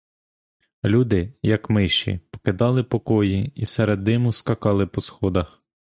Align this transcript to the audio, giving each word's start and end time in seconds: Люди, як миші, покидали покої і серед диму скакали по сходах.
Люди, 0.83 1.33
як 1.41 1.69
миші, 1.69 2.19
покидали 2.31 2.83
покої 2.83 3.51
і 3.55 3.65
серед 3.65 4.03
диму 4.03 4.31
скакали 4.31 4.87
по 4.87 5.01
сходах. 5.01 5.61